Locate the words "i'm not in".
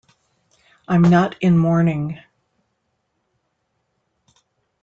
0.87-1.55